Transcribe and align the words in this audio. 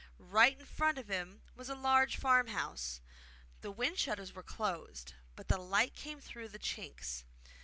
Right 0.33 0.59
in 0.59 0.65
front 0.65 0.97
of 0.97 1.09
him 1.09 1.43
was 1.55 1.69
a 1.69 1.75
large 1.75 2.17
farm 2.17 2.47
house. 2.47 3.01
The 3.61 3.69
window 3.69 3.97
shutters 3.97 4.33
were 4.33 4.41
closed, 4.41 5.13
but 5.35 5.47
the 5.47 5.59
light 5.59 5.93
came 5.93 6.19
through 6.19 6.49
the 6.49 6.57
chinks. 6.57 7.23